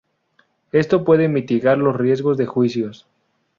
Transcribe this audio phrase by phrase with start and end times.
[0.71, 3.05] Esto puede mitigar los riesgos de juicios.